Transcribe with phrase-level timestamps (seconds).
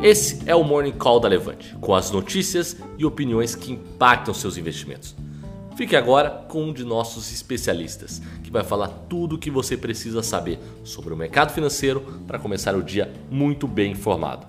[0.00, 4.56] Esse é o Morning Call da Levante, com as notícias e opiniões que impactam seus
[4.56, 5.16] investimentos.
[5.76, 10.22] Fique agora com um de nossos especialistas, que vai falar tudo o que você precisa
[10.22, 14.46] saber sobre o mercado financeiro para começar o dia muito bem informado.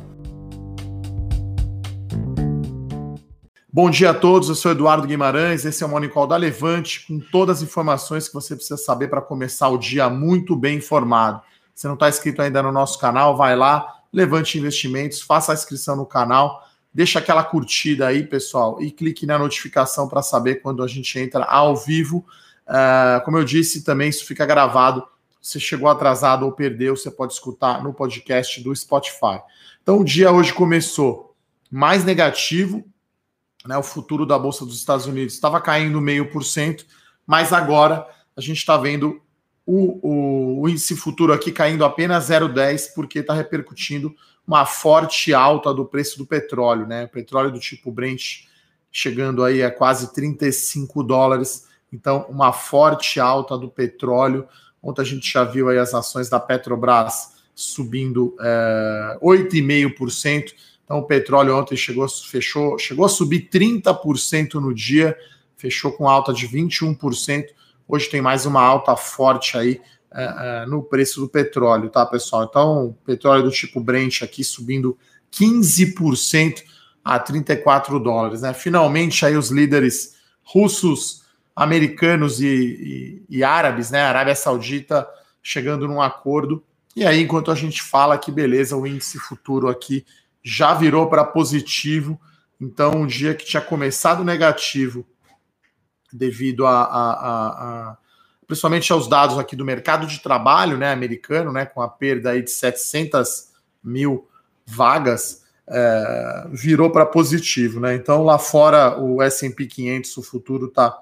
[3.73, 7.08] Bom dia a todos, eu sou Eduardo Guimarães, esse é o Morning Call da Levante,
[7.08, 11.41] com todas as informações que você precisa saber para começar o dia muito bem informado.
[11.73, 15.95] Se não está inscrito ainda no nosso canal, vai lá, Levante Investimentos, faça a inscrição
[15.95, 20.88] no canal, deixa aquela curtida aí, pessoal, e clique na notificação para saber quando a
[20.88, 22.26] gente entra ao vivo.
[22.68, 25.05] Uh, como eu disse, também isso fica gravado.
[25.41, 29.40] Se chegou atrasado ou perdeu, você pode escutar no podcast do Spotify.
[29.82, 31.35] Então, o dia hoje começou
[31.71, 32.84] mais negativo,
[33.66, 33.77] né?
[33.77, 36.85] O futuro da Bolsa dos Estados Unidos estava caindo meio por cento,
[37.26, 39.21] mas agora a gente está vendo
[39.72, 44.16] o, o, o índice futuro aqui caindo apenas 0,10, porque está repercutindo
[44.48, 47.05] uma forte alta do preço do petróleo, né?
[47.05, 48.46] Petróleo do tipo Brent
[48.91, 51.68] chegando aí a quase 35 dólares.
[51.93, 54.48] Então, uma forte alta do petróleo.
[54.82, 60.52] Ontem a gente já viu aí as ações da Petrobras subindo é, 8,5%.
[60.84, 65.16] Então, o petróleo ontem chegou, fechou, chegou a subir 30% no dia,
[65.56, 67.46] fechou com alta de 21%.
[67.91, 69.81] Hoje tem mais uma alta forte aí
[70.12, 72.44] uh, uh, no preço do petróleo, tá, pessoal?
[72.44, 74.96] Então, petróleo do tipo Brent aqui subindo
[75.34, 76.62] 15%
[77.03, 78.53] a 34 dólares, né?
[78.53, 81.23] Finalmente aí os líderes russos,
[81.56, 84.03] americanos e, e, e árabes, né?
[84.03, 85.07] Arábia Saudita
[85.41, 86.63] chegando num acordo.
[86.96, 90.06] E aí, enquanto a gente fala que beleza, o índice futuro aqui
[90.44, 92.22] já virou para positivo.
[92.62, 95.03] Então, um dia que tinha começado negativo
[96.12, 97.47] devido a, a, a,
[97.91, 97.97] a,
[98.47, 102.41] principalmente aos dados aqui do mercado de trabalho né, americano, né, com a perda aí
[102.41, 103.50] de 700
[103.84, 104.28] mil
[104.66, 107.80] vagas, é, virou para positivo.
[107.80, 107.96] Né?
[107.96, 110.97] Então, lá fora, o S&P 500, o futuro está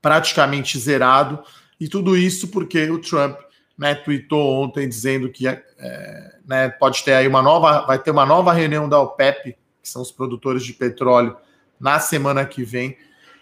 [0.00, 1.42] praticamente zerado,
[1.80, 3.38] e tudo isso porque o Trump
[3.76, 8.26] né, tweetou ontem dizendo que é, né, pode ter aí uma nova, vai ter uma
[8.26, 11.36] nova reunião da OPEP, que são os produtores de petróleo,
[11.78, 12.96] na semana que vem,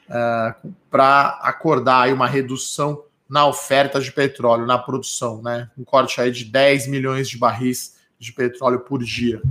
[0.09, 0.55] é,
[0.91, 5.69] para acordar aí uma redução na oferta de petróleo, na produção, né?
[5.77, 9.43] Um corte aí de 10 milhões de barris de petróleo por dia.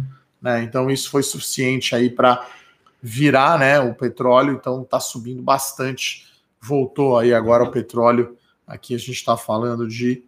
[0.42, 0.64] Né?
[0.64, 2.48] Então, isso foi suficiente aí para
[3.02, 6.28] virar né, o petróleo, então está subindo bastante.
[6.60, 8.38] Voltou aí agora o petróleo.
[8.66, 10.24] Aqui a gente está falando de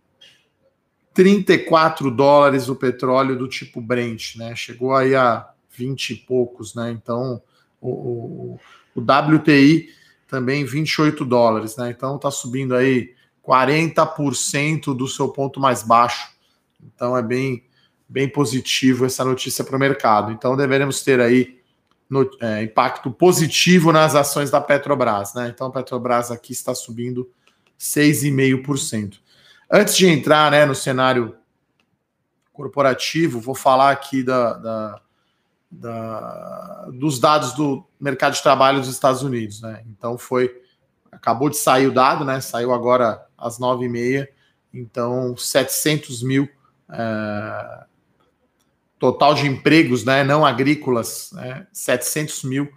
[1.14, 4.56] 34 dólares o petróleo do tipo Brent, né?
[4.56, 6.92] Chegou aí a 20 e poucos, né?
[6.92, 7.42] Então
[7.82, 8.60] o, o,
[8.96, 9.90] o WTI
[10.28, 11.90] também 28 dólares, né?
[11.90, 13.16] Então está subindo aí
[13.48, 16.30] 40% do seu ponto mais baixo.
[16.84, 17.64] Então é bem,
[18.08, 20.32] bem positivo essa notícia para o mercado.
[20.32, 21.58] Então deveremos ter aí
[22.10, 25.52] no, é, impacto positivo nas ações da Petrobras, né?
[25.54, 27.30] Então a Petrobras aqui está subindo
[27.80, 29.20] 6,5%.
[29.70, 31.36] Antes de entrar né, no cenário
[32.54, 35.02] corporativo, vou falar aqui da, da
[35.70, 39.84] da, dos dados do mercado de trabalho dos Estados Unidos, né?
[39.88, 40.62] Então foi
[41.12, 42.40] acabou de sair o dado, né?
[42.40, 44.30] Saiu agora às nove e meia.
[44.74, 46.48] Então 700 mil
[46.90, 47.86] é,
[48.98, 50.24] total de empregos, né?
[50.24, 51.68] Não agrícolas, né?
[51.72, 52.70] 700 mil.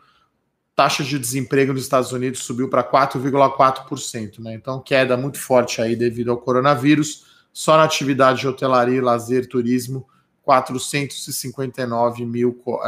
[0.75, 4.55] Taxa de desemprego nos Estados Unidos subiu para 4,4%, né?
[4.55, 7.27] Então queda muito forte aí devido ao coronavírus.
[7.53, 10.07] Só na atividade de hotelaria, lazer, turismo
[10.50, 12.81] 459 mil uh,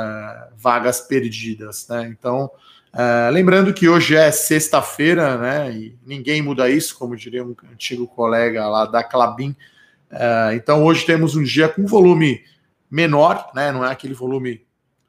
[0.57, 2.09] vagas perdidas, né?
[2.09, 2.51] Então,
[2.93, 5.71] uh, lembrando que hoje é sexta-feira, né?
[5.71, 9.51] E ninguém muda isso, como diria um antigo colega lá da Clabin.
[10.11, 12.43] Uh, então, hoje temos um dia com volume
[12.91, 13.71] menor, né?
[13.71, 14.67] Não é aquele volume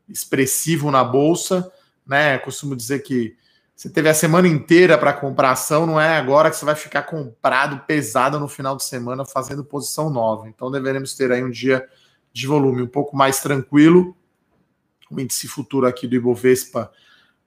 [0.08, 1.72] expressivo na bolsa,
[2.06, 2.38] né?
[2.38, 3.36] costumo dizer que
[3.76, 7.02] você teve a semana inteira para comprar ação, não é agora que você vai ficar
[7.02, 10.48] comprado pesado no final de semana fazendo posição nova.
[10.48, 11.84] Então, deveremos ter aí um dia
[12.34, 14.16] de volume um pouco mais tranquilo.
[15.10, 16.92] O índice futuro aqui do Ibovespa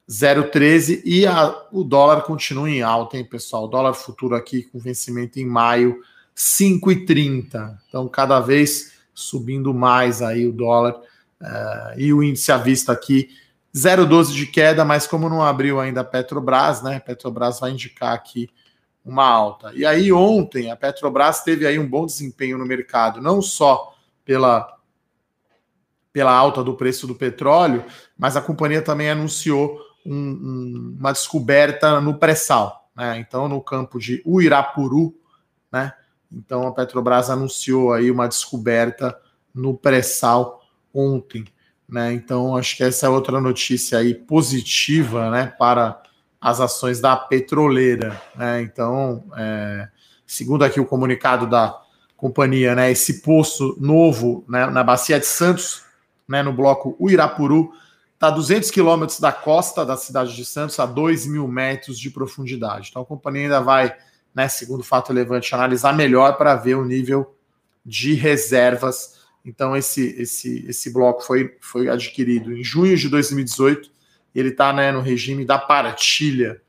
[0.09, 3.65] 0,13 e a, o dólar continua em alta, hein, pessoal?
[3.65, 6.01] O dólar futuro aqui com vencimento em maio
[6.35, 7.77] 5,30.
[7.89, 10.95] Então, cada vez subindo mais aí o dólar
[11.41, 13.31] uh, e o índice à vista aqui
[13.75, 17.01] 0,12 de queda, mas como não abriu ainda a Petrobras, né?
[17.01, 18.49] Petrobras vai indicar aqui
[19.05, 19.73] uma alta.
[19.75, 23.95] E aí ontem a Petrobras teve aí um bom desempenho no mercado, não só
[24.25, 24.76] pela
[26.17, 27.85] pela alta do preço do petróleo,
[28.17, 33.19] mas a companhia também anunciou um, um, uma descoberta no pré-sal, né?
[33.19, 35.15] Então, no campo de Uirapuru,
[35.71, 35.93] né?
[36.33, 39.15] Então, a Petrobras anunciou aí uma descoberta
[39.55, 41.45] no pré-sal ontem.
[41.87, 42.15] Né?
[42.15, 46.03] Então, acho que essa é outra notícia aí positiva né, para
[46.41, 48.19] as ações da petroleira.
[48.35, 48.63] Né?
[48.63, 49.87] Então, é,
[50.27, 51.79] segundo aqui o comunicado da
[52.17, 55.85] companhia, né, esse poço novo né, na Bacia de Santos,
[56.29, 57.73] né, no bloco Uirapuru,
[58.15, 62.11] está a 200 quilômetros da costa da cidade de Santos, a 2 mil metros de
[62.11, 62.89] profundidade.
[62.91, 63.95] Então, a companhia ainda vai,
[64.35, 67.35] né, segundo o fato relevante, analisar melhor para ver o nível
[67.85, 73.89] de reservas então, esse, esse, esse bloco foi, foi adquirido em junho de 2018
[74.35, 76.61] e ele está né, no regime da partilha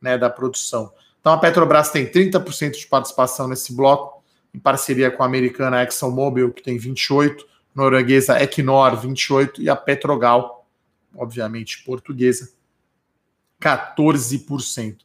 [0.00, 0.92] né, da produção.
[1.20, 4.22] Então, a Petrobras tem 30% de participação nesse bloco,
[4.54, 10.66] em parceria com a americana ExxonMobil, que tem 28%, norueguesa Equinor, 28%, e a Petrogal,
[11.16, 12.50] obviamente portuguesa,
[13.60, 14.98] 14%.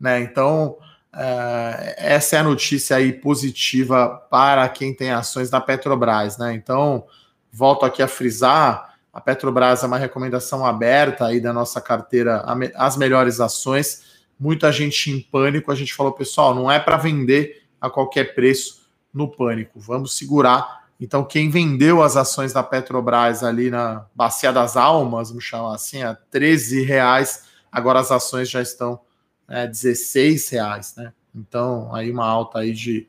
[0.00, 0.20] Né?
[0.20, 0.78] Então,
[1.10, 6.54] Uh, essa é a notícia aí positiva para quem tem ações da Petrobras, né?
[6.54, 7.06] Então,
[7.50, 12.44] volto aqui a frisar, a Petrobras é uma recomendação aberta aí da nossa carteira,
[12.76, 14.18] as melhores ações.
[14.38, 18.86] Muita gente em pânico, a gente falou, pessoal, não é para vender a qualquer preço
[19.12, 20.86] no pânico, vamos segurar.
[21.00, 26.02] Então, quem vendeu as ações da Petrobras ali na Bacia das Almas, vamos chamar assim,
[26.02, 29.00] a 13 reais, agora as ações já estão
[29.48, 31.12] é, 16 reais, né?
[31.34, 33.06] Então, aí uma alta aí de,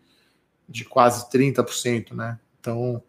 [0.68, 2.38] de quase 30%, né?
[2.60, 3.02] Então,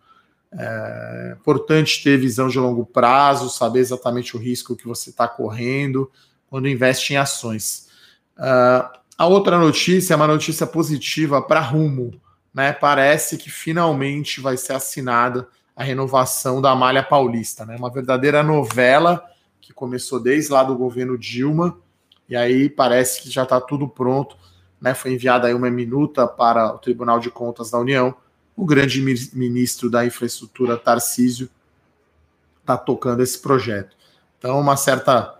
[0.52, 6.10] é importante ter visão de longo prazo, saber exatamente o risco que você está correndo
[6.48, 7.88] quando investe em ações.
[8.36, 12.20] Uh, a outra notícia é uma notícia positiva para Rumo,
[12.52, 12.72] né?
[12.72, 17.76] Parece que finalmente vai ser assinada a renovação da Malha Paulista, né?
[17.76, 19.24] Uma verdadeira novela
[19.60, 21.78] que começou desde lá do governo Dilma
[22.30, 24.36] e aí parece que já está tudo pronto.
[24.80, 24.94] Né?
[24.94, 28.14] Foi enviada aí uma minuta para o Tribunal de Contas da União.
[28.56, 31.50] O grande ministro da Infraestrutura, Tarcísio,
[32.60, 33.96] está tocando esse projeto.
[34.38, 35.34] Então, uma certa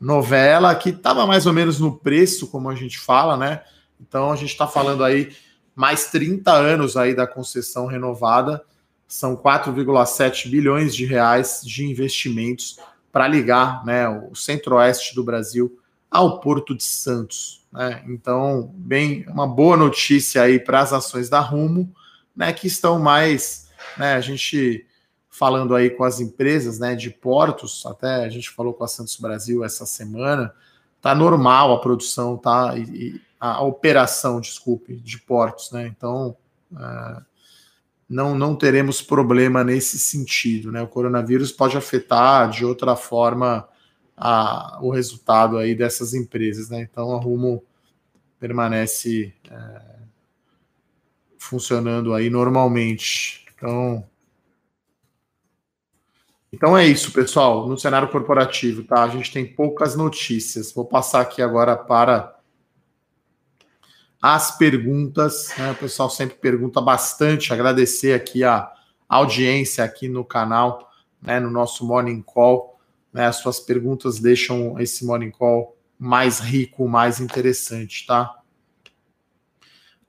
[0.00, 3.62] novela que estava mais ou menos no preço, como a gente fala, né?
[4.00, 5.34] Então, a gente está falando aí
[5.76, 8.64] mais 30 anos aí da concessão renovada,
[9.06, 12.78] são 4,7 bilhões de reais de investimentos
[13.12, 15.78] para ligar né, o centro-oeste do Brasil
[16.10, 17.64] ao Porto de Santos.
[17.70, 18.02] Né?
[18.08, 21.94] Então, bem, uma boa notícia aí para as ações da Rumo,
[22.34, 23.68] né, que estão mais,
[23.98, 24.86] né, a gente
[25.28, 29.16] falando aí com as empresas, né, de portos, até a gente falou com a Santos
[29.20, 30.54] Brasil essa semana,
[31.02, 36.36] tá normal a produção, tá, e, a operação, desculpe, de portos, né, então
[36.72, 37.22] uh,
[38.08, 43.68] não, não teremos problema nesse sentido, né, o coronavírus pode afetar de outra forma
[44.16, 46.80] a, o resultado aí dessas empresas, né?
[46.80, 47.62] Então a Rumo
[48.40, 49.96] permanece é,
[51.38, 53.44] funcionando aí normalmente.
[53.54, 54.04] Então,
[56.52, 57.68] então é isso, pessoal.
[57.68, 59.02] No cenário corporativo, tá?
[59.02, 60.72] A gente tem poucas notícias.
[60.72, 62.35] Vou passar aqui agora para
[64.34, 65.52] as perguntas.
[65.56, 65.70] Né?
[65.70, 67.52] O pessoal sempre pergunta bastante.
[67.52, 68.72] Agradecer aqui a
[69.08, 70.90] audiência aqui no canal,
[71.22, 71.38] né?
[71.38, 72.76] No nosso Morning Call.
[73.12, 73.26] Né?
[73.26, 78.34] As suas perguntas deixam esse Morning Call mais rico, mais interessante, tá?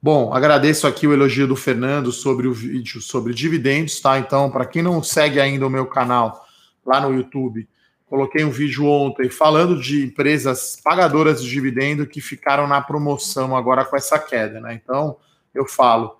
[0.01, 4.17] Bom, agradeço aqui o elogio do Fernando sobre o vídeo sobre dividendos, tá?
[4.17, 6.45] Então, para quem não segue ainda o meu canal
[6.85, 7.67] lá no YouTube,
[8.07, 13.85] coloquei um vídeo ontem falando de empresas pagadoras de dividendo que ficaram na promoção agora
[13.85, 14.73] com essa queda, né?
[14.73, 15.17] Então,
[15.53, 16.17] eu falo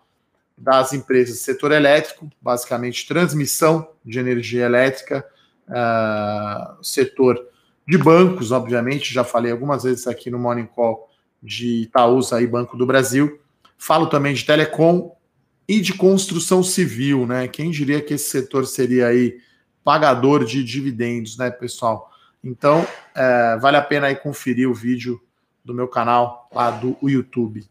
[0.58, 5.26] das empresas do setor elétrico, basicamente transmissão de energia elétrica,
[5.68, 7.40] uh, setor
[7.88, 11.10] de bancos, obviamente, já falei algumas vezes aqui no Morning Call
[11.42, 13.40] de Itaúsa e Banco do Brasil.
[13.78, 15.16] Falo também de telecom
[15.68, 17.48] e de construção civil, né?
[17.48, 19.38] Quem diria que esse setor seria aí
[19.88, 22.12] pagador de dividendos, né, pessoal?
[22.44, 25.18] Então, é, vale a pena aí conferir o vídeo
[25.64, 27.66] do meu canal lá do YouTube.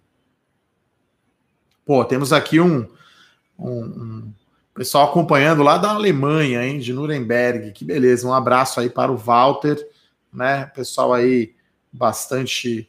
[1.84, 2.88] Pô, temos aqui um,
[3.58, 4.32] um, um
[4.72, 7.72] Pessoal acompanhando lá da Alemanha, hein, de Nuremberg.
[7.72, 8.26] Que beleza.
[8.26, 9.76] Um abraço aí para o Walter,
[10.32, 10.66] né?
[10.74, 11.54] Pessoal aí
[11.92, 12.88] bastante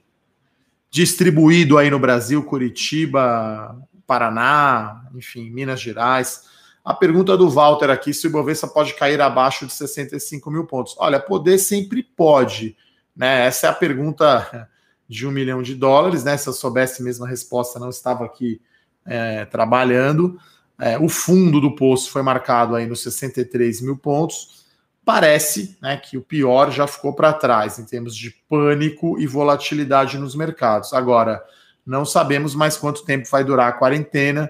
[0.89, 6.56] distribuído aí no Brasil, Curitiba, Paraná, enfim, Minas Gerais.
[6.87, 10.95] A pergunta do Walter aqui: se o Ibovespa pode cair abaixo de 65 mil pontos?
[10.97, 12.77] Olha, poder sempre pode,
[13.13, 13.45] né?
[13.45, 14.69] Essa é a pergunta
[15.05, 16.37] de um milhão de dólares, né?
[16.37, 18.61] Se eu soubesse mesmo a resposta, não estava aqui
[19.05, 20.39] é, trabalhando.
[20.79, 24.65] É, o fundo do poço foi marcado aí nos 63 mil pontos.
[25.03, 30.17] Parece né, que o pior já ficou para trás em termos de pânico e volatilidade
[30.17, 30.93] nos mercados.
[30.93, 31.43] Agora,
[31.85, 34.49] não sabemos mais quanto tempo vai durar a quarentena.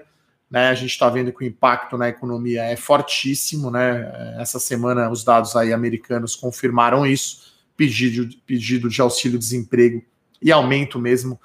[0.50, 0.68] Né?
[0.68, 4.36] A gente está vendo que o impacto na economia é fortíssimo, né?
[4.38, 10.02] Essa semana os dados aí americanos confirmaram isso, pedido, pedido de auxílio-desemprego
[10.40, 11.38] e aumento mesmo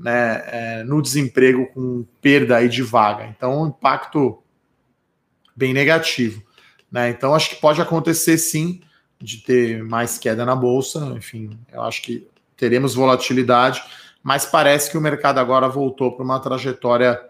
[0.00, 3.26] né, é, no desemprego com perda aí de vaga.
[3.26, 4.42] Então, um impacto
[5.54, 6.42] bem negativo.
[6.90, 7.10] Né?
[7.10, 8.80] Então, acho que pode acontecer sim
[9.20, 11.00] de ter mais queda na bolsa.
[11.16, 12.26] Enfim, eu acho que
[12.56, 13.82] teremos volatilidade,
[14.22, 17.20] mas parece que o mercado agora voltou para uma trajetória,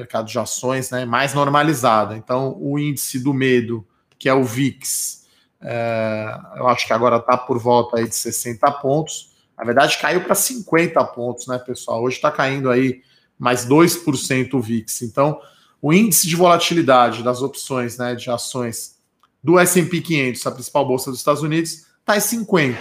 [0.00, 2.16] mercado de ações, né, mais normalizada.
[2.16, 3.86] Então, o índice do medo,
[4.18, 5.26] que é o VIX,
[5.62, 9.30] é, eu acho que agora está por volta aí de 60 pontos
[9.60, 12.02] na verdade, caiu para 50 pontos, né, pessoal?
[12.02, 13.02] Hoje está caindo aí
[13.38, 15.02] mais 2% o VIX.
[15.02, 15.38] Então,
[15.82, 18.96] o índice de volatilidade das opções né, de ações
[19.44, 22.78] do S&P 500, a principal bolsa dos Estados Unidos, está em 50.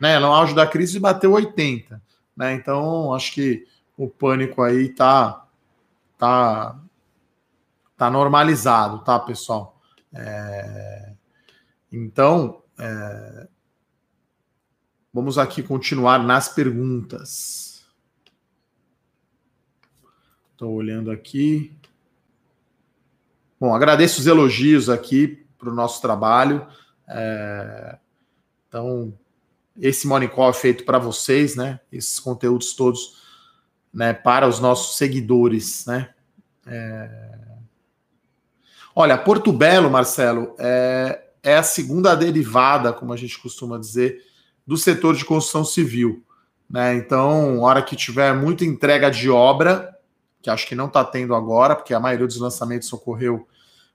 [0.00, 0.18] Né?
[0.18, 2.02] No auge da crise bateu 80.
[2.36, 2.54] Né?
[2.54, 3.64] Então, acho que
[3.96, 5.45] o pânico aí está
[6.18, 6.78] tá,
[7.96, 9.80] tá normalizado, tá, pessoal?
[10.12, 11.14] É...
[11.92, 13.48] Então, é...
[15.12, 17.86] Vamos aqui continuar nas perguntas.
[20.52, 21.74] Estou olhando aqui.
[23.58, 26.66] Bom, agradeço os elogios aqui para o nosso trabalho.
[27.08, 27.98] É...
[28.68, 29.16] Então,
[29.78, 31.80] esse Morning Call é feito para vocês, né?
[31.90, 33.25] Esses conteúdos todos
[33.96, 36.10] né, para os nossos seguidores, né?
[36.66, 37.08] É...
[38.94, 44.22] Olha, Porto Belo, Marcelo, é, é a segunda derivada, como a gente costuma dizer,
[44.66, 46.22] do setor de construção civil.
[46.68, 46.94] Né?
[46.96, 49.96] Então, hora que tiver muita entrega de obra,
[50.42, 53.48] que acho que não está tendo agora, porque a maioria dos lançamentos ocorreu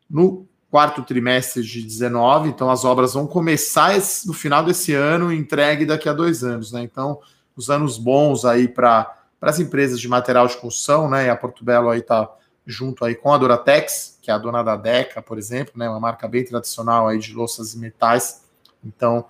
[0.10, 3.94] no quarto trimestre de 19, então as obras vão começar
[4.26, 6.72] no final desse ano e entregue daqui a dois anos.
[6.72, 6.82] Né?
[6.82, 7.20] Então,
[7.56, 11.26] os anos bons aí para as empresas de material de construção, né?
[11.26, 12.30] E a Porto Belo aí está
[12.66, 15.90] junto aí com a Duratex, que é a dona da Deca, por exemplo, né?
[15.90, 18.44] Uma marca bem tradicional aí de louças e metais.
[18.84, 19.26] Então,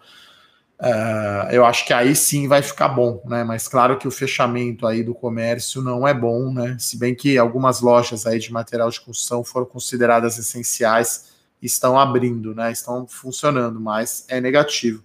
[0.81, 3.43] Uh, eu acho que aí sim vai ficar bom, né?
[3.43, 6.75] Mas claro que o fechamento aí do comércio não é bom, né?
[6.79, 12.55] Se bem que algumas lojas aí de material de construção foram consideradas essenciais, estão abrindo,
[12.55, 12.71] né?
[12.71, 15.03] Estão funcionando, mas é negativo.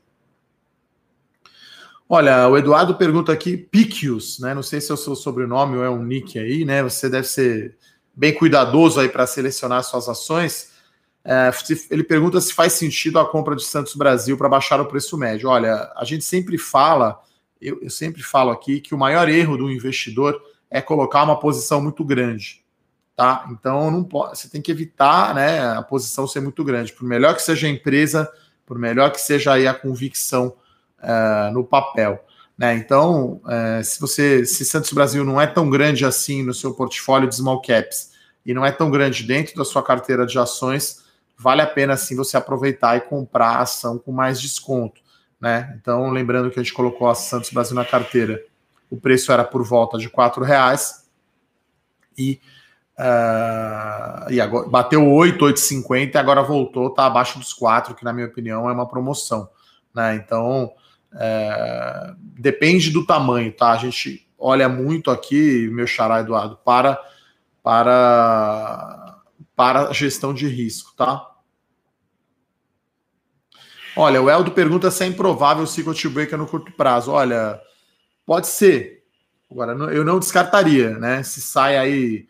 [2.09, 4.55] Olha, o Eduardo pergunta aqui, Piquius, né?
[4.55, 6.81] Não sei se é o seu sobrenome ou é um nick aí, né?
[6.85, 7.77] Você deve ser
[8.15, 10.71] bem cuidadoso aí para selecionar suas ações.
[11.25, 11.51] É,
[11.91, 15.49] ele pergunta se faz sentido a compra de Santos Brasil para baixar o preço médio.
[15.49, 17.21] Olha, a gente sempre fala,
[17.61, 21.83] eu, eu, sempre falo aqui, que o maior erro do investidor é colocar uma posição
[21.83, 22.65] muito grande.
[23.17, 23.49] Tá?
[23.51, 26.93] Então não pode, você tem que evitar né, a posição ser muito grande.
[26.93, 28.31] Por melhor que seja a empresa,
[28.65, 30.55] por melhor que seja aí a convicção
[31.03, 32.25] uh, no papel.
[32.57, 32.75] Né?
[32.75, 37.29] Então, uh, se você se Santos Brasil não é tão grande assim no seu portfólio
[37.29, 38.13] de small caps
[38.45, 41.05] e não é tão grande dentro da sua carteira de ações,
[41.37, 45.01] vale a pena sim você aproveitar e comprar a ação com mais desconto.
[45.41, 45.77] Né?
[45.81, 48.43] Então, lembrando que a gente colocou a Santos Brasil na carteira,
[48.91, 51.07] o preço era por volta de R$ reais
[52.17, 52.41] e,
[52.99, 58.13] uh, e agora bateu 8, 8,50 e agora voltou, está abaixo dos 4, que na
[58.13, 59.51] minha opinião é uma promoção.
[59.95, 60.15] Né?
[60.15, 60.73] Então,
[61.13, 63.73] uh, depende do tamanho, tá?
[63.73, 67.01] A gente olha muito aqui, meu xará Eduardo, para
[67.63, 69.17] para
[69.55, 71.33] para gestão de risco, tá?
[73.97, 77.11] Olha, o Eldo pergunta se é improvável o circuit breaker no curto prazo.
[77.11, 77.59] Olha,
[78.27, 79.05] pode ser.
[79.51, 81.23] Agora, eu não descartaria, né?
[81.23, 82.29] Se sai aí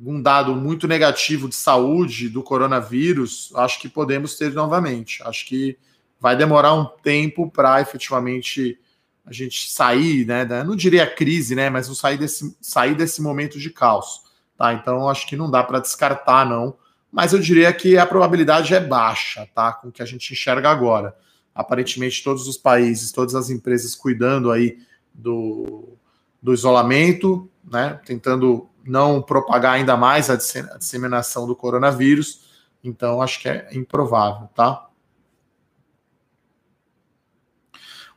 [0.00, 5.22] um dado muito negativo de saúde do coronavírus, acho que podemos ter novamente.
[5.24, 5.76] Acho que
[6.20, 8.78] vai demorar um tempo para efetivamente
[9.26, 10.44] a gente sair, né?
[10.64, 11.70] Não diria crise, né?
[11.70, 14.22] Mas não sair desse, sair desse momento de caos.
[14.56, 14.72] Tá?
[14.74, 16.76] Então, acho que não dá para descartar, não.
[17.10, 19.72] Mas eu diria que a probabilidade é baixa, tá?
[19.72, 21.16] Com o que a gente enxerga agora.
[21.54, 24.78] Aparentemente, todos os países, todas as empresas cuidando aí
[25.12, 25.96] do,
[26.42, 28.00] do isolamento, né?
[28.04, 32.44] Tentando não propagar ainda mais a disseminação do coronavírus.
[32.82, 34.86] Então, acho que é improvável, tá?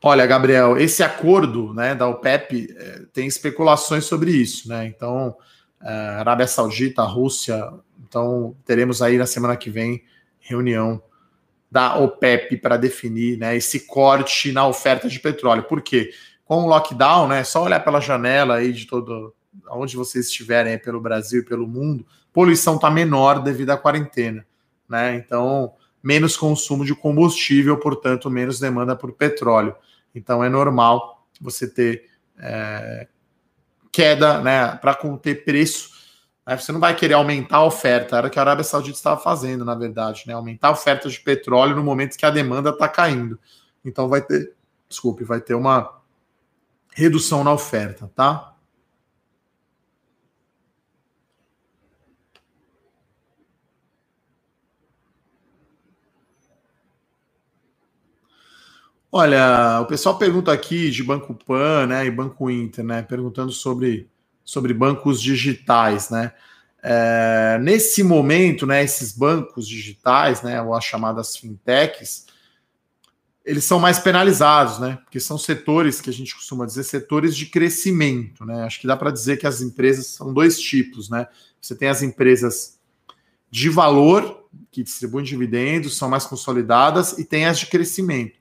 [0.01, 4.86] Olha, Gabriel, esse acordo né, da OPEP é, tem especulações sobre isso, né?
[4.86, 5.36] Então,
[5.82, 7.68] uh, Arábia Saudita, Rússia.
[8.08, 10.04] Então, teremos aí na semana que vem
[10.39, 11.01] reunião
[11.70, 15.63] da OPEP para definir né, esse corte na oferta de petróleo.
[15.63, 16.12] Por quê?
[16.46, 19.34] Com o lockdown, né, só olhar pela janela aí de todo
[19.70, 24.46] onde vocês estiverem pelo Brasil e pelo mundo, poluição está menor devido à quarentena.
[24.88, 25.16] Né?
[25.16, 25.74] Então,
[26.07, 29.75] menos consumo de combustível, portanto, menos demanda por petróleo.
[30.15, 32.05] Então, é normal você ter
[32.39, 33.09] é,
[33.91, 35.89] queda, né, para conter preço
[36.45, 36.55] Né?
[36.55, 39.65] Você não vai querer aumentar a oferta, era o que a Arábia Saudita estava fazendo,
[39.65, 40.33] na verdade, né?
[40.33, 43.37] Aumentar a oferta de petróleo no momento que a demanda está caindo.
[43.83, 44.53] Então vai ter,
[44.87, 45.99] desculpe, vai ter uma
[46.93, 48.53] redução na oferta, tá?
[59.19, 64.07] Olha, o pessoal pergunta aqui de Banco Pan, né, e Banco Inter, né, perguntando sobre,
[64.45, 66.33] sobre bancos digitais, né.
[66.83, 72.27] É, nesse momento, né, esses bancos digitais, né, ou as chamadas fintechs,
[73.43, 77.47] eles são mais penalizados, né, porque são setores que a gente costuma dizer setores de
[77.47, 78.65] crescimento, né.
[78.65, 81.27] Acho que dá para dizer que as empresas são dois tipos, né.
[81.59, 82.77] Você tem as empresas
[83.50, 88.38] de valor que distribuem dividendos, são mais consolidadas, e tem as de crescimento.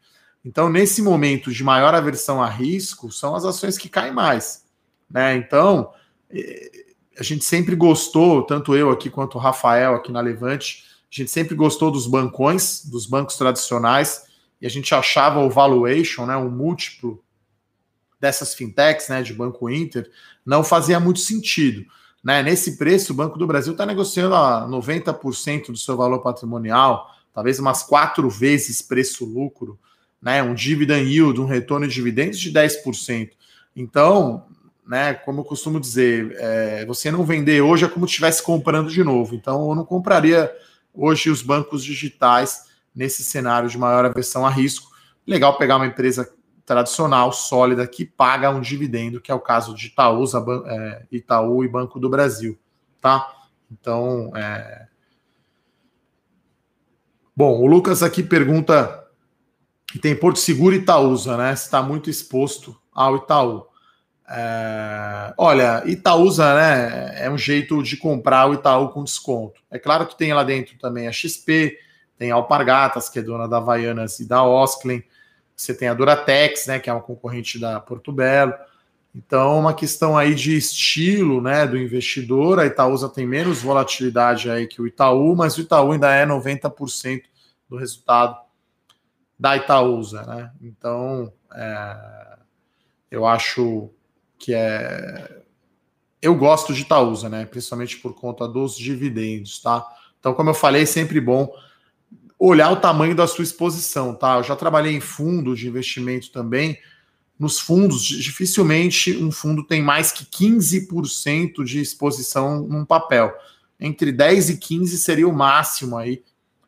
[0.46, 4.64] Então, nesse momento de maior aversão a risco, são as ações que caem mais.
[5.10, 5.34] Né?
[5.34, 5.92] Então,
[6.30, 6.70] eh,
[7.18, 11.32] a gente sempre gostou, tanto eu aqui quanto o Rafael aqui na Levante, a gente
[11.32, 14.22] sempre gostou dos bancões, dos bancos tradicionais,
[14.60, 17.20] e a gente achava o valuation, né, o múltiplo
[18.20, 20.08] dessas fintechs, né, de Banco Inter,
[20.44, 21.84] não fazia muito sentido.
[22.22, 22.44] Né?
[22.44, 27.58] Nesse preço, o Banco do Brasil está negociando a 90% do seu valor patrimonial, talvez
[27.58, 29.76] umas quatro vezes preço-lucro
[30.20, 33.30] né, um dividend yield, um retorno de dividendos de 10%.
[33.74, 34.46] Então,
[34.86, 38.90] né, como eu costumo dizer, é, você não vender hoje é como se estivesse comprando
[38.90, 39.34] de novo.
[39.34, 40.50] Então, eu não compraria
[40.94, 44.90] hoje os bancos digitais nesse cenário de maior aversão a risco.
[45.26, 46.32] Legal pegar uma empresa
[46.64, 51.68] tradicional, sólida, que paga um dividendo, que é o caso de Itaúsa, é, Itaú e
[51.68, 52.58] Banco do Brasil,
[53.00, 53.32] tá?
[53.70, 54.86] Então, é...
[57.36, 59.05] Bom, o Lucas aqui pergunta
[59.94, 61.52] e tem Porto Seguro e Itaúsa, né?
[61.52, 63.66] Está muito exposto ao Itaú.
[64.28, 65.32] É...
[65.38, 67.24] Olha, Itaúsa, né?
[67.24, 69.60] É um jeito de comprar o Itaú com desconto.
[69.70, 71.78] É claro que tem lá dentro também a XP,
[72.18, 75.04] tem a Alpargatas, que é dona da Havaianas e da Osklen.
[75.54, 76.78] Você tem a Duratex, né?
[76.78, 78.54] Que é uma concorrente da Porto Belo.
[79.14, 82.60] Então, uma questão aí de estilo, né, do investidor.
[82.60, 87.22] A Itaúsa tem menos volatilidade aí que o Itaú, mas o Itaú ainda é 90%
[87.66, 88.45] do resultado
[89.38, 90.50] da Itaúsa, né?
[90.60, 92.38] Então, é,
[93.10, 93.90] eu acho
[94.38, 95.42] que é.
[96.20, 97.44] Eu gosto de Itaúsa, né?
[97.44, 99.86] Principalmente por conta dos dividendos, tá?
[100.18, 101.52] Então, como eu falei, é sempre bom
[102.38, 104.36] olhar o tamanho da sua exposição, tá?
[104.36, 106.78] Eu já trabalhei em fundos de investimento também.
[107.38, 113.32] Nos fundos, dificilmente um fundo tem mais que 15% de exposição num papel.
[113.78, 116.22] Entre 10 e 15 seria o máximo aí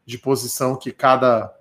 [0.04, 1.52] de posição que cada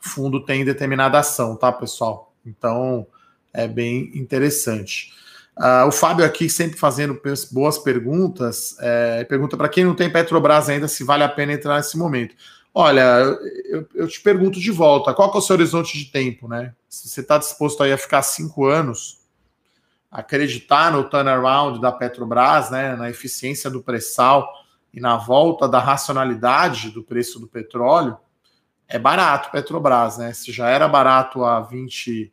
[0.00, 2.34] fundo tem determinada ação, tá, pessoal?
[2.44, 3.06] Então
[3.52, 5.12] é bem interessante.
[5.56, 7.20] Uh, o Fábio aqui sempre fazendo
[7.52, 8.76] boas perguntas.
[8.80, 12.34] É, pergunta para quem não tem Petrobras ainda se vale a pena entrar nesse momento.
[12.72, 13.36] Olha,
[13.68, 16.72] eu, eu te pergunto de volta, qual é o seu horizonte de tempo, né?
[16.88, 19.20] Se você está disposto aí a ficar cinco anos,
[20.10, 24.48] acreditar no turnaround da Petrobras, né, na eficiência do pré-sal
[24.92, 28.16] e na volta da racionalidade do preço do petróleo,
[28.90, 30.32] é barato Petrobras, né?
[30.32, 32.32] Se já era barato a 20.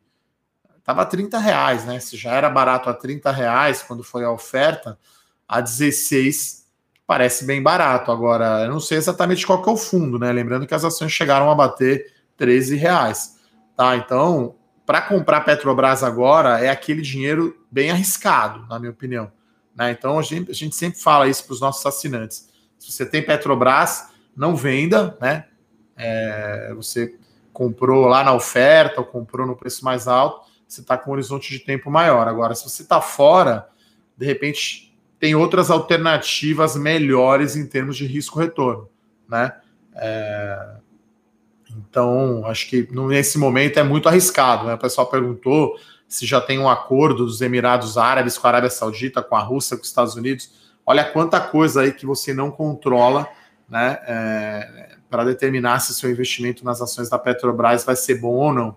[0.82, 2.00] Tava a 30 reais, né?
[2.00, 4.98] Se já era barato a 30 reais quando foi a oferta,
[5.46, 6.66] a 16
[7.06, 8.10] parece bem barato.
[8.10, 10.32] Agora, eu não sei exatamente qual que é o fundo, né?
[10.32, 13.38] Lembrando que as ações chegaram a bater 13 reais.
[13.76, 13.96] Tá?
[13.96, 19.30] Então, para comprar Petrobras agora é aquele dinheiro bem arriscado, na minha opinião.
[19.76, 19.92] Né?
[19.92, 22.48] Então, a gente, a gente sempre fala isso para os nossos assinantes.
[22.78, 25.44] Se você tem Petrobras, não venda, né?
[25.98, 27.14] É, você
[27.52, 31.50] comprou lá na oferta ou comprou no preço mais alto, você está com um horizonte
[31.50, 32.28] de tempo maior.
[32.28, 33.68] Agora, se você está fora,
[34.16, 38.88] de repente tem outras alternativas melhores em termos de risco-retorno,
[39.28, 39.52] né?
[39.96, 40.76] É,
[41.76, 44.66] então, acho que nesse momento é muito arriscado.
[44.66, 44.74] Né?
[44.74, 49.22] O pessoal perguntou se já tem um acordo dos Emirados Árabes com a Arábia Saudita,
[49.22, 50.50] com a Rússia, com os Estados Unidos.
[50.86, 53.28] Olha quanta coisa aí que você não controla,
[53.68, 53.98] né?
[54.06, 58.76] É, para determinar se seu investimento nas ações da Petrobras vai ser bom ou não.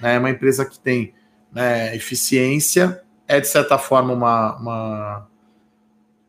[0.00, 0.16] Né?
[0.16, 1.14] É uma empresa que tem
[1.52, 5.28] né, eficiência, é de certa forma uma, uma,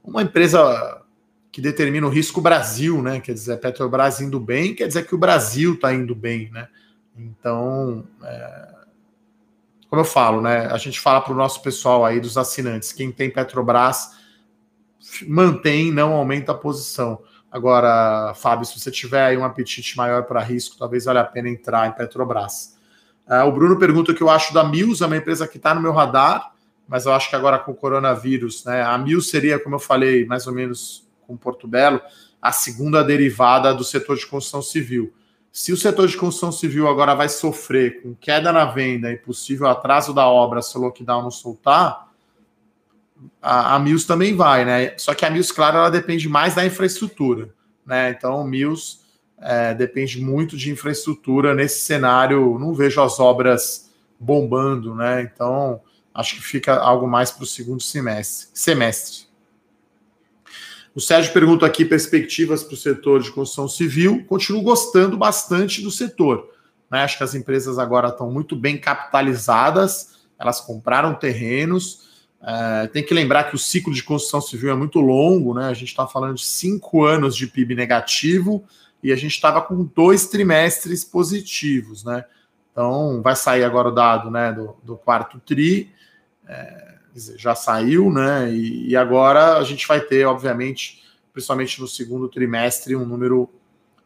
[0.03, 1.01] uma empresa
[1.51, 3.19] que determina o risco Brasil, né?
[3.19, 6.67] Quer dizer, Petrobras indo bem, quer dizer que o Brasil está indo bem, né?
[7.15, 8.73] Então, é,
[9.87, 10.65] como eu falo, né?
[10.65, 14.17] A gente fala para o nosso pessoal aí dos assinantes, quem tem Petrobras
[15.27, 17.21] mantém, não aumenta a posição.
[17.53, 21.87] Agora, Fábio, se você tiver um apetite maior para risco, talvez valha a pena entrar
[21.87, 22.75] em Petrobras.
[23.27, 25.75] Uh, o Bruno pergunta o que eu acho da Mills, é uma empresa que está
[25.75, 26.51] no meu radar.
[26.87, 30.25] mas eu acho que agora com o coronavírus, né, a Mil seria, como eu falei,
[30.25, 32.01] mais ou menos com Porto Belo,
[32.41, 35.13] a segunda derivada do setor de construção civil.
[35.51, 39.67] Se o setor de construção civil agora vai sofrer com queda na venda e possível
[39.67, 42.09] atraso da obra se o lockdown não soltar,
[43.41, 44.93] a, a Mills também vai, né?
[44.97, 47.49] Só que a Mills, claro, ela depende mais da infraestrutura,
[47.85, 48.11] né?
[48.11, 48.99] Então, o Mills
[49.39, 52.57] é, depende muito de infraestrutura nesse cenário.
[52.59, 55.21] Não vejo as obras bombando, né?
[55.21, 55.81] Então,
[56.13, 58.47] acho que fica algo mais para o segundo semestre.
[58.53, 59.33] semestre.
[60.95, 64.23] O Sérgio pergunta aqui perspectivas para o setor de construção civil.
[64.25, 66.49] Continuo gostando bastante do setor.
[66.89, 66.99] Né?
[67.03, 72.12] Acho que as empresas agora estão muito bem capitalizadas, elas compraram terrenos.
[72.45, 75.67] É, tem que lembrar que o ciclo de construção civil é muito longo, né?
[75.67, 78.65] A gente está falando de cinco anos de PIB negativo
[79.01, 82.25] e a gente estava com dois trimestres positivos, né?
[82.71, 85.89] Então vai sair agora o dado né, do, do quarto TRI.
[86.45, 86.95] É,
[87.37, 88.51] já saiu, né?
[88.51, 93.49] E, e, agora a gente vai ter, obviamente, principalmente no segundo trimestre, um número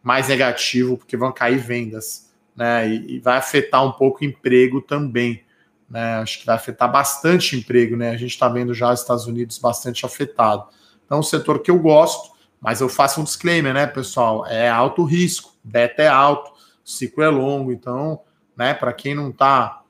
[0.04, 2.88] mais negativo, porque vão cair vendas, né?
[2.88, 5.42] E, e vai afetar um pouco o emprego também.
[5.90, 6.16] Né?
[6.16, 8.10] Acho que vai afetar bastante emprego, né?
[8.10, 10.68] A gente está vendo já os Estados Unidos bastante afetado.
[11.06, 14.46] Então, é um setor que eu gosto, mas eu faço um disclaimer, né, pessoal?
[14.46, 16.52] É alto risco, beta é alto,
[16.84, 18.22] ciclo é longo, então,
[18.56, 19.82] né, para quem não está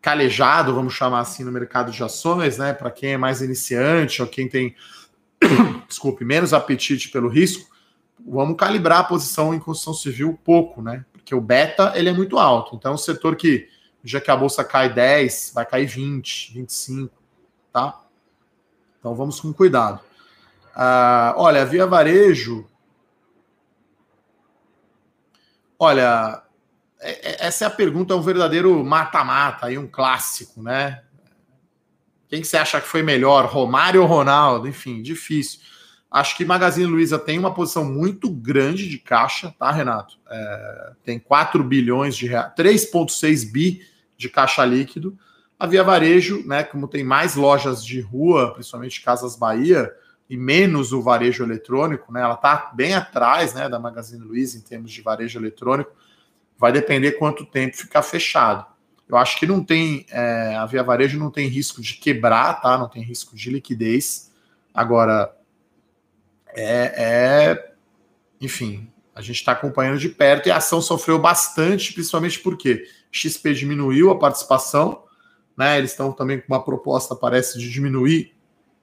[0.00, 2.72] calejado, vamos chamar assim, no mercado de ações, né?
[2.72, 4.74] Para quem é mais iniciante ou quem tem,
[5.88, 7.68] desculpe, menos apetite pelo risco,
[8.26, 11.04] vamos calibrar a posição em construção civil pouco, né?
[11.12, 12.76] Porque o beta ele é muito alto.
[12.76, 13.68] Então, o setor que
[14.08, 17.14] já que a bolsa cai 10, vai cair 20, 25,
[17.72, 18.00] tá?
[18.98, 20.00] Então vamos com cuidado.
[20.74, 22.68] Uh, olha, via varejo.
[25.78, 26.42] Olha,
[27.00, 31.02] é, é, essa é a pergunta, é um verdadeiro mata-mata, aí um clássico, né?
[32.28, 34.68] Quem que você acha que foi melhor, Romário ou Ronaldo?
[34.68, 35.60] Enfim, difícil.
[36.10, 40.18] Acho que Magazine Luiza tem uma posição muito grande de caixa, tá, Renato?
[40.28, 43.86] É, tem 4 bilhões de reais, 3,6 bi
[44.18, 45.16] de caixa líquido.
[45.58, 49.90] A Via Varejo, né, como tem mais lojas de rua, principalmente Casas Bahia,
[50.28, 54.60] e menos o varejo eletrônico, né, ela está bem atrás né, da Magazine Luiza em
[54.60, 55.90] termos de varejo eletrônico
[56.58, 58.66] vai depender quanto tempo ficar fechado.
[59.08, 62.76] Eu acho que não tem, é, a Via Varejo não tem risco de quebrar, tá?
[62.76, 64.30] Não tem risco de liquidez.
[64.74, 65.34] Agora,
[66.48, 67.72] é, é
[68.40, 73.52] enfim, a gente está acompanhando de perto e a ação sofreu bastante, principalmente porque XP
[73.52, 75.02] diminuiu a participação,
[75.56, 75.76] né?
[75.76, 78.32] Eles estão também com uma proposta, parece, de diminuir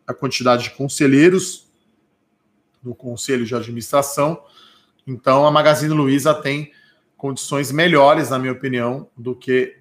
[0.06, 1.72] a quantidade de conselheiros
[2.84, 4.44] no conselho de administração.
[5.08, 6.74] Então, a Magazine Luiza tem
[7.16, 9.78] condições melhores, na minha opinião, do que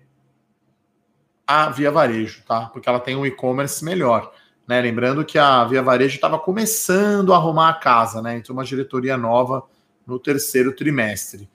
[1.45, 2.67] a Via Varejo, tá?
[2.67, 4.33] Porque ela tem um e-commerce melhor.
[4.69, 4.81] Né?
[4.81, 8.37] Lembrando que a Via Varejo estava começando a arrumar a casa, né?
[8.37, 9.65] Entrou uma diretoria nova
[10.07, 11.49] no terceiro trimestre.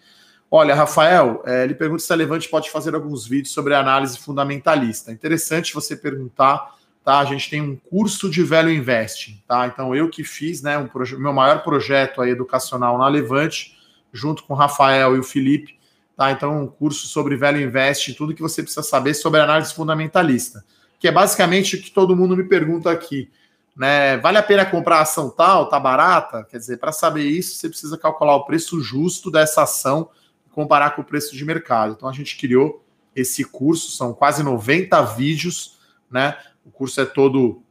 [0.51, 5.12] Olha, Rafael, é, ele pergunta se a Levante pode fazer alguns vídeos sobre análise fundamentalista.
[5.12, 7.19] Interessante você perguntar, tá?
[7.19, 9.67] A gente tem um curso de velho investing, tá?
[9.67, 13.77] Então eu que fiz, né, um meu maior projeto aí educacional na Levante,
[14.12, 15.77] junto com o Rafael e o Felipe,
[16.17, 16.31] tá?
[16.31, 20.65] Então, um curso sobre Velho Invest, tudo que você precisa saber sobre análise fundamentalista,
[20.99, 23.29] que é basicamente o que todo mundo me pergunta aqui.
[23.75, 24.17] Né?
[24.17, 25.69] Vale a pena comprar ação tal?
[25.69, 26.43] Tá barata?
[26.43, 30.10] Quer dizer, para saber isso, você precisa calcular o preço justo dessa ação
[30.45, 31.93] e comparar com o preço de mercado.
[31.93, 32.84] Então, a gente criou
[33.15, 35.79] esse curso, são quase 90 vídeos,
[36.12, 36.38] né?
[36.65, 37.63] O curso é todo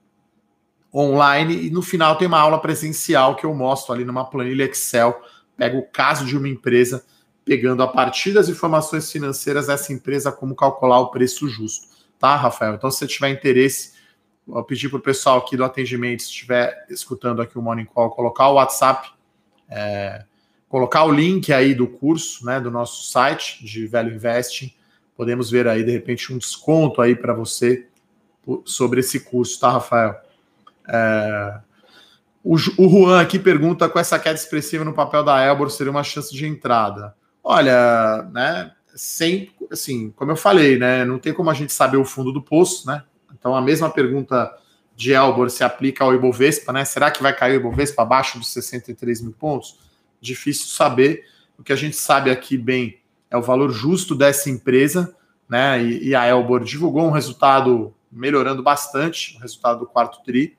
[0.92, 5.22] online e no final tem uma aula presencial que eu mostro ali numa planilha Excel
[5.58, 7.04] pega o caso de uma empresa,
[7.44, 11.88] pegando a partir das informações financeiras dessa empresa como calcular o preço justo.
[12.16, 12.74] Tá, Rafael?
[12.74, 13.94] Então, se você tiver interesse,
[14.48, 18.10] vou pedir para o pessoal aqui do atendimento, se estiver escutando aqui o Morning Call,
[18.10, 19.10] colocar o WhatsApp,
[19.68, 20.24] é,
[20.68, 24.72] colocar o link aí do curso, né, do nosso site de Velho Investing.
[25.14, 27.86] Podemos ver aí, de repente, um desconto aí para você
[28.64, 30.16] sobre esse curso, tá, Rafael?
[30.88, 31.60] É,
[32.42, 36.04] o, o Juan aqui pergunta com essa queda expressiva no papel da Elbor seria uma
[36.04, 37.14] chance de entrada.
[37.44, 38.72] Olha, né?
[38.94, 41.04] Sem, assim, como eu falei, né?
[41.04, 43.02] Não tem como a gente saber o fundo do poço, né?
[43.48, 44.54] Então a mesma pergunta
[44.94, 46.84] de Elbor se aplica ao Ibovespa, né?
[46.84, 49.78] Será que vai cair o Ibovespa abaixo dos 63 mil pontos?
[50.20, 51.24] Difícil saber.
[51.58, 55.16] O que a gente sabe aqui bem é o valor justo dessa empresa,
[55.48, 55.82] né?
[55.82, 60.58] E, e a Elbor divulgou um resultado melhorando bastante, o resultado do quarto tri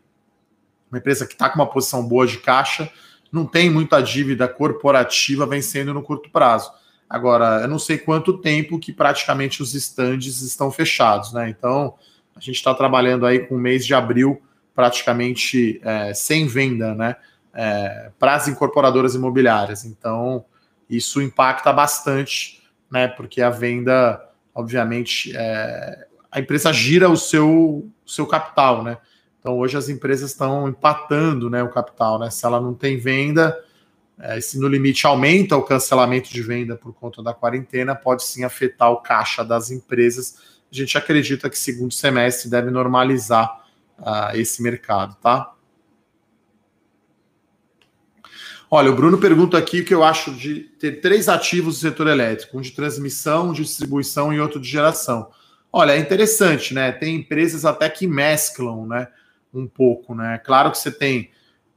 [0.89, 2.91] uma empresa que está com uma posição boa de caixa,
[3.31, 6.71] não tem muita dívida corporativa vencendo no curto prazo.
[7.07, 11.47] Agora, eu não sei quanto tempo que praticamente os estandes estão fechados, né?
[11.47, 11.93] Então,
[12.39, 14.41] a gente está trabalhando aí com o mês de abril
[14.73, 17.17] praticamente é, sem venda, né?
[17.53, 19.83] É, para as incorporadoras imobiliárias.
[19.83, 20.45] Então,
[20.89, 23.07] isso impacta bastante, né?
[23.09, 24.23] Porque a venda,
[24.55, 28.97] obviamente, é, a empresa gira o seu, seu capital, né?
[29.39, 32.29] Então, hoje as empresas estão empatando né, o capital, né?
[32.29, 33.57] Se ela não tem venda,
[34.17, 38.45] é, se no limite aumenta o cancelamento de venda por conta da quarentena, pode sim
[38.45, 40.58] afetar o caixa das empresas.
[40.71, 43.65] A gente acredita que segundo semestre deve normalizar
[43.99, 45.53] uh, esse mercado, tá?
[48.71, 52.07] Olha, o Bruno pergunta aqui o que eu acho de ter três ativos do setor
[52.07, 55.31] elétrico, um de transmissão, um de distribuição e outro de geração.
[55.73, 56.91] Olha, é interessante, né?
[56.91, 59.07] Tem empresas até que mesclam, né?
[59.51, 60.37] Um pouco, né?
[60.37, 61.31] Claro que você tem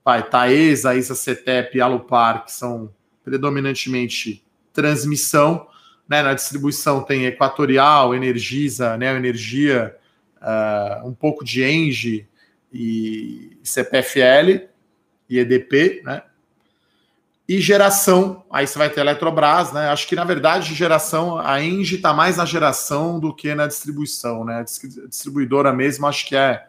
[0.05, 2.93] vai, Taesa, Isa Cetep Alupar, que são
[3.25, 5.67] predominantemente transmissão,
[6.09, 6.23] né?
[6.23, 9.97] Na distribuição tem Equatorial, Energisa, Neo Energia,
[10.41, 12.27] uh, um pouco de Engie
[12.73, 14.69] e CPFL
[15.29, 16.23] e EDP, né?
[17.49, 19.89] E geração, aí você vai ter Eletrobras, né?
[19.89, 24.45] Acho que na verdade geração, a Engie está mais na geração do que na distribuição,
[24.45, 24.61] né?
[24.61, 26.67] A distribuidora mesmo, acho que é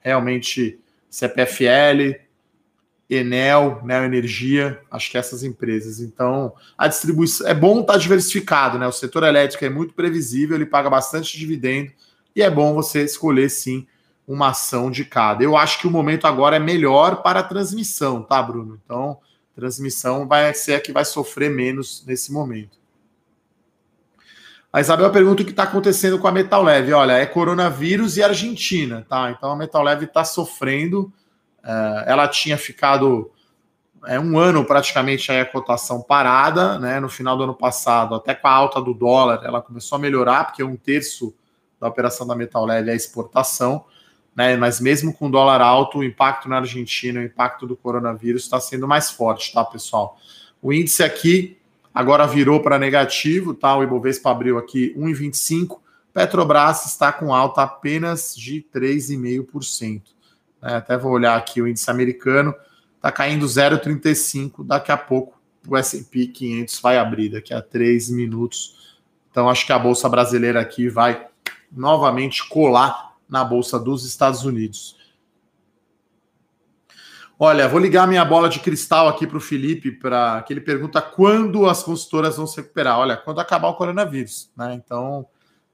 [0.00, 2.25] realmente CPFL,
[3.08, 6.00] Enel, Neo Energia, acho que essas empresas.
[6.00, 8.86] Então, a distribuição é bom estar tá diversificado, né?
[8.86, 11.92] O setor elétrico é muito previsível, ele paga bastante dividendo
[12.34, 13.86] e é bom você escolher sim
[14.26, 15.44] uma ação de cada.
[15.44, 18.80] Eu acho que o momento agora é melhor para a transmissão, tá, Bruno?
[18.84, 19.18] Então,
[19.56, 22.76] transmissão vai ser a que vai sofrer menos nesse momento.
[24.70, 26.92] A Isabel pergunta o que está acontecendo com a Metal Leve.
[26.92, 29.30] Olha, é coronavírus e Argentina, tá?
[29.30, 31.10] Então a Metal Leve está sofrendo.
[31.66, 33.30] Uh, ela tinha ficado
[34.06, 37.00] é, um ano praticamente a cotação parada, né?
[37.00, 40.44] No final do ano passado, até com a alta do dólar, ela começou a melhorar,
[40.44, 41.34] porque um terço
[41.80, 43.84] da operação da Metal Leve é exportação
[44.36, 44.54] né?
[44.54, 48.86] Mas mesmo com dólar alto, o impacto na Argentina, o impacto do coronavírus está sendo
[48.86, 50.18] mais forte, tá, pessoal?
[50.60, 51.56] O índice aqui
[51.94, 53.74] agora virou para negativo, tá?
[53.74, 55.80] O Ibovespa abriu aqui 1,25.
[56.12, 60.02] Petrobras está com alta apenas de 3,5%.
[60.60, 60.76] Né?
[60.76, 62.54] Até vou olhar aqui o índice americano,
[62.96, 64.66] está caindo 0,35.
[64.66, 68.96] Daqui a pouco o S&P 500 vai abrir, daqui a 3 minutos.
[69.30, 71.26] Então acho que a bolsa brasileira aqui vai
[71.70, 74.96] novamente colar na Bolsa dos Estados Unidos.
[77.38, 81.02] Olha, vou ligar minha bola de cristal aqui para o Felipe, para que ele pergunta
[81.02, 82.98] quando as consultoras vão se recuperar.
[82.98, 84.72] Olha, quando acabar o coronavírus, né?
[84.72, 85.26] Então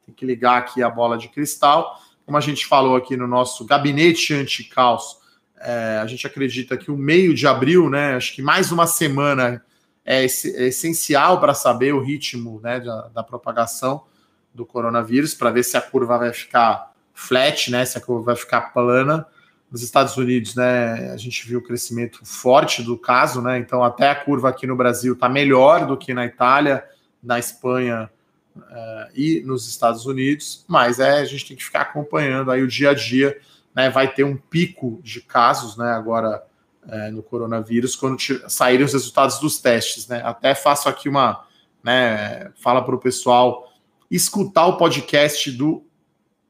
[0.04, 2.00] tem que ligar aqui a bola de cristal.
[2.24, 5.18] Como a gente falou aqui no nosso gabinete anti-caos,
[5.60, 8.16] é, a gente acredita que o meio de abril, né?
[8.16, 9.62] Acho que mais uma semana
[10.04, 14.04] é, é essencial para saber o ritmo né, da, da propagação
[14.52, 17.84] do coronavírus, para ver se a curva vai ficar flat, né?
[17.84, 19.26] Se a curva vai ficar plana.
[19.70, 23.58] Nos Estados Unidos, né, a gente viu o crescimento forte do caso, né?
[23.58, 26.84] Então, até a curva aqui no Brasil está melhor do que na Itália,
[27.22, 28.10] na Espanha
[28.56, 32.68] uh, e nos Estados Unidos, mas é, a gente tem que ficar acompanhando aí o
[32.68, 33.38] dia a dia,
[33.74, 33.90] né?
[33.90, 35.90] Vai ter um pico de casos, né?
[35.92, 36.42] Agora
[36.88, 40.20] é, no coronavírus, quando saírem os resultados dos testes, né?
[40.24, 41.44] Até faço aqui uma,
[41.82, 42.50] né?
[42.56, 43.72] Fala para o pessoal
[44.10, 45.84] escutar o podcast do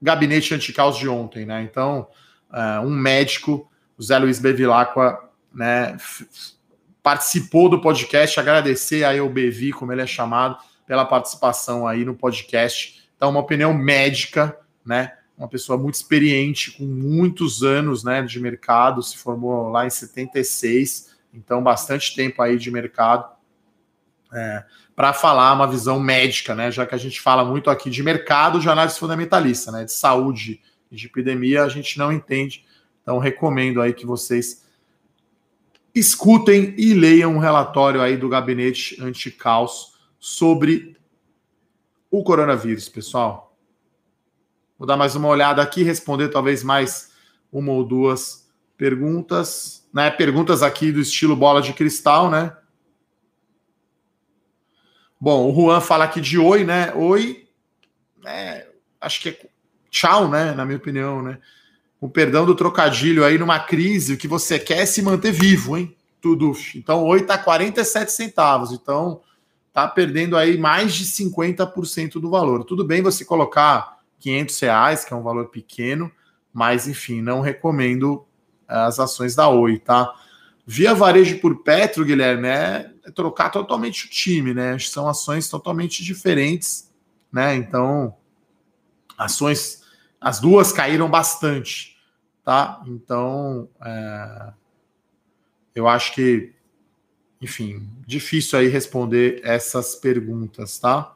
[0.01, 1.63] gabinete anticaos de ontem, né?
[1.63, 2.09] Então,
[2.51, 5.97] uh, um médico, o Zé Luiz Bevilacqua, né,
[7.03, 10.57] participou do podcast, agradecer aí ao Bevi, como ele é chamado,
[10.87, 13.03] pela participação aí no podcast.
[13.17, 15.17] Então, uma opinião médica, né?
[15.37, 21.17] Uma pessoa muito experiente, com muitos anos né, de mercado, se formou lá em 76,
[21.33, 23.31] então bastante tempo aí de mercado.
[24.33, 24.65] É,
[24.95, 26.71] para falar uma visão médica, né?
[26.71, 29.85] Já que a gente fala muito aqui de mercado, de análise fundamentalista, né?
[29.85, 32.65] De saúde e de epidemia, a gente não entende.
[33.03, 34.65] Então, recomendo aí que vocês
[35.95, 39.92] escutem e leiam um relatório aí do gabinete anti-caos
[40.23, 40.97] sobre
[42.09, 43.59] o coronavírus, pessoal.
[44.79, 47.11] Vou dar mais uma olhada aqui, responder talvez mais
[47.51, 50.13] uma ou duas perguntas, né?
[50.13, 52.57] Perguntas aqui do estilo bola de cristal, né?
[55.21, 56.95] Bom, o Juan fala aqui de oi, né?
[56.95, 57.49] Oi,
[58.25, 58.69] é,
[59.01, 59.49] acho que é
[59.91, 60.53] tchau, né?
[60.53, 61.41] Na minha opinião, né?
[61.99, 65.77] Com perdão do trocadilho aí numa crise, o que você quer é se manter vivo,
[65.77, 65.97] hein?
[66.21, 66.53] Tudo.
[66.77, 68.71] Então, oi tá 47 centavos.
[68.71, 69.21] Então,
[69.73, 72.65] tá perdendo aí mais de 50% do valor.
[72.65, 76.11] Tudo bem você colocar 500 reais, que é um valor pequeno,
[76.53, 78.25] mas enfim, não recomendo
[78.69, 80.13] as ações da Oi, tá?
[80.67, 84.79] Via varejo por Petro, Guilherme, é trocar totalmente o time, né?
[84.79, 86.91] São ações totalmente diferentes,
[87.33, 87.55] né?
[87.57, 88.15] Então,
[89.19, 89.83] ações
[90.21, 91.99] as duas caíram bastante,
[92.45, 92.81] tá?
[92.87, 94.53] Então, é,
[95.75, 96.55] eu acho que,
[97.43, 101.13] enfim, difícil aí responder essas perguntas, tá?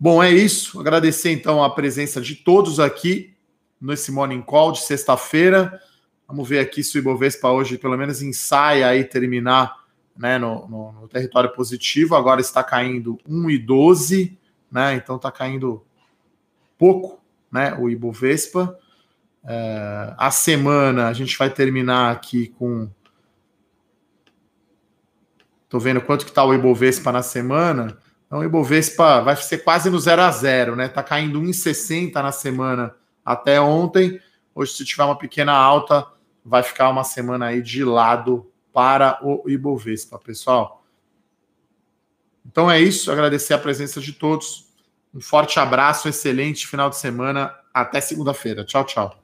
[0.00, 0.80] Bom, é isso.
[0.80, 3.34] Agradecer então a presença de todos aqui
[3.80, 5.80] nesse Morning Call de sexta-feira.
[6.26, 9.84] Vamos ver aqui se o Ibovespa hoje pelo menos ensaia aí terminar
[10.16, 12.14] né, no, no, no território positivo.
[12.14, 14.36] Agora está caindo 1,12,
[14.72, 14.94] né?
[14.94, 15.84] Então está caindo
[16.78, 17.20] pouco,
[17.52, 17.74] né?
[17.78, 18.78] O Ibovespa.
[19.46, 22.88] É, a semana a gente vai terminar aqui com.
[25.74, 27.98] Estou vendo quanto que está o Ibovespa na semana.
[28.28, 30.86] Então o Ibovespa vai ser quase no 0 a 0, né?
[30.86, 34.20] Está caindo 1,60 na semana até ontem.
[34.54, 36.06] Hoje, se tiver uma pequena alta,
[36.44, 40.84] vai ficar uma semana aí de lado para o Ibovespa, pessoal.
[42.46, 44.68] Então é isso, agradecer a presença de todos.
[45.12, 47.52] Um forte abraço, excelente final de semana.
[47.74, 48.64] Até segunda-feira.
[48.64, 49.23] Tchau, tchau.